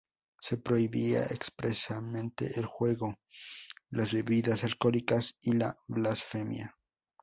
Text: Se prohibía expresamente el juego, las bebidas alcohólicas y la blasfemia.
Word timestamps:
Se 0.41 0.57
prohibía 0.57 1.25
expresamente 1.27 2.59
el 2.59 2.65
juego, 2.65 3.19
las 3.91 4.11
bebidas 4.11 4.63
alcohólicas 4.63 5.37
y 5.41 5.51
la 5.53 5.77
blasfemia. 5.87 6.75